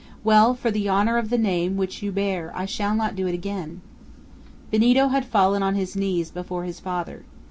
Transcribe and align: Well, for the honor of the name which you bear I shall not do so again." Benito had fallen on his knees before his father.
Well, 0.23 0.55
for 0.55 0.71
the 0.71 0.89
honor 0.89 1.19
of 1.19 1.29
the 1.29 1.37
name 1.37 1.77
which 1.77 2.01
you 2.01 2.11
bear 2.11 2.51
I 2.55 2.65
shall 2.65 2.95
not 2.95 3.15
do 3.15 3.27
so 3.27 3.33
again." 3.35 3.81
Benito 4.71 5.09
had 5.09 5.25
fallen 5.25 5.61
on 5.61 5.75
his 5.75 5.95
knees 5.95 6.31
before 6.31 6.63
his 6.63 6.79
father. 6.79 7.23